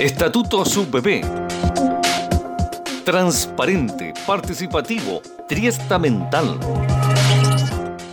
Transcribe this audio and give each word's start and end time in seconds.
Estatutos 0.00 0.74
UPP. 0.78 1.22
Transparente, 3.04 4.14
participativo, 4.26 5.20
triestamental. 5.46 6.58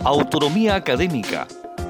Autonomía 0.04 0.74
académica. 0.74 1.46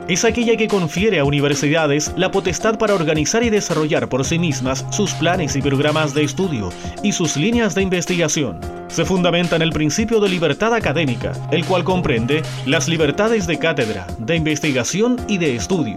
Es 0.07 0.25
aquella 0.25 0.57
que 0.57 0.69
confiere 0.69 1.19
a 1.19 1.25
universidades 1.25 2.13
la 2.17 2.31
potestad 2.31 2.79
para 2.79 2.95
organizar 2.95 3.43
y 3.43 3.51
desarrollar 3.51 4.09
por 4.09 4.25
sí 4.25 4.39
mismas 4.39 4.87
sus 4.91 5.15
planes 5.15 5.57
y 5.57 5.63
programas 5.63 6.15
de 6.15 6.23
estudio 6.23 6.71
y 7.03 7.11
sus 7.11 7.37
líneas 7.37 7.75
de 7.75 7.83
investigación. 7.83 8.61
Se 8.87 9.05
fundamenta 9.05 9.57
en 9.57 9.63
el 9.63 9.73
principio 9.73 10.21
de 10.21 10.29
libertad 10.29 10.75
académica, 10.75 11.33
el 11.51 11.65
cual 11.65 11.83
comprende 11.83 12.43
las 12.67 12.87
libertades 12.87 13.49
de 13.49 13.59
cátedra, 13.59 14.07
de 14.19 14.37
investigación 14.37 15.17
y 15.27 15.39
de 15.39 15.57
estudio. 15.57 15.97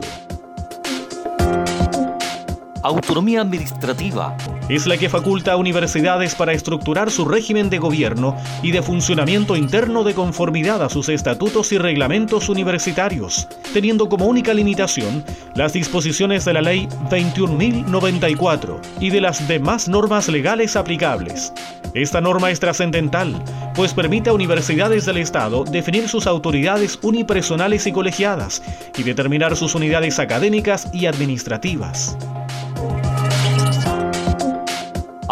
Autonomía 2.83 3.41
administrativa. 3.41 4.35
Es 4.67 4.87
la 4.87 4.97
que 4.97 5.09
faculta 5.09 5.53
a 5.53 5.57
universidades 5.57 6.33
para 6.33 6.53
estructurar 6.53 7.11
su 7.11 7.25
régimen 7.25 7.69
de 7.69 7.77
gobierno 7.77 8.35
y 8.63 8.71
de 8.71 8.81
funcionamiento 8.81 9.55
interno 9.55 10.03
de 10.03 10.15
conformidad 10.15 10.81
a 10.81 10.89
sus 10.89 11.09
estatutos 11.09 11.71
y 11.71 11.77
reglamentos 11.77 12.49
universitarios, 12.49 13.47
teniendo 13.73 14.09
como 14.09 14.25
única 14.25 14.53
limitación 14.53 15.23
las 15.53 15.73
disposiciones 15.73 16.43
de 16.45 16.53
la 16.53 16.61
Ley 16.61 16.87
21.094 17.09 18.79
y 18.99 19.09
de 19.11 19.21
las 19.21 19.47
demás 19.47 19.87
normas 19.87 20.27
legales 20.27 20.75
aplicables. 20.75 21.53
Esta 21.93 22.21
norma 22.21 22.49
es 22.51 22.59
trascendental, 22.59 23.43
pues 23.75 23.93
permite 23.93 24.29
a 24.29 24.33
universidades 24.33 25.05
del 25.05 25.17
Estado 25.17 25.65
definir 25.65 26.07
sus 26.07 26.25
autoridades 26.25 26.97
unipersonales 27.01 27.85
y 27.85 27.91
colegiadas 27.91 28.63
y 28.97 29.03
determinar 29.03 29.55
sus 29.57 29.75
unidades 29.75 30.17
académicas 30.17 30.87
y 30.93 31.05
administrativas. 31.05 32.17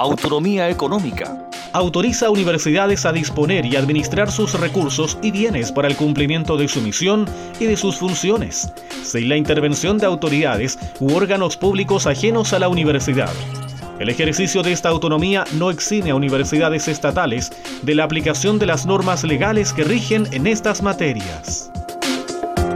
Autonomía 0.02 0.70
económica. 0.70 1.38
Autoriza 1.74 2.28
a 2.28 2.30
universidades 2.30 3.06
a 3.06 3.12
disponer 3.12 3.66
y 3.66 3.76
administrar 3.76 4.32
sus 4.32 4.58
recursos 4.58 5.18
y 5.22 5.32
bienes 5.32 5.74
para 5.74 5.90
el 5.90 5.98
cumplimiento 5.98 6.56
de 6.56 6.70
su 6.70 6.80
misión 6.80 7.26
y 7.60 7.66
de 7.66 7.76
sus 7.76 7.98
funciones, 7.98 8.72
sin 9.04 9.28
la 9.28 9.36
intervención 9.36 9.98
de 9.98 10.06
autoridades 10.06 10.80
u 11.02 11.14
órganos 11.14 11.58
públicos 11.58 12.08
ajenos 12.08 12.54
a 12.54 12.60
la 12.60 12.70
universidad. 12.70 13.34
El 14.00 14.08
ejercicio 14.08 14.64
de 14.64 14.72
esta 14.72 14.88
autonomía 14.88 15.44
no 15.56 15.70
exime 15.70 16.12
a 16.12 16.16
universidades 16.16 16.88
estatales 16.88 17.52
de 17.82 17.94
la 17.94 18.06
aplicación 18.06 18.58
de 18.58 18.68
las 18.68 18.86
normas 18.86 19.26
legales 19.26 19.74
que 19.74 19.84
rigen 19.84 20.30
en 20.32 20.48
estas 20.48 20.82
materias. 20.82 21.72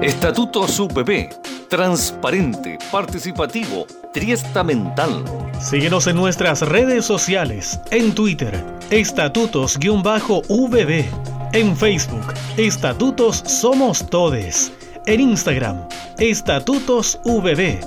Estatutos 0.01 0.77
UPP. 0.77 1.52
Transparente, 1.73 2.77
participativo, 2.91 3.87
triestamental. 4.13 5.23
Síguenos 5.59 6.05
en 6.05 6.17
nuestras 6.17 6.61
redes 6.61 7.03
sociales, 7.03 7.79
en 7.89 8.13
Twitter, 8.13 8.63
estatutos-vb, 8.91 11.05
en 11.51 11.75
Facebook, 11.75 12.31
Estatutos 12.57 13.37
Somos 13.47 14.07
Todes, 14.07 14.71
en 15.07 15.19
Instagram, 15.19 15.87
Estatutos 16.19 17.19
VB. 17.25 17.79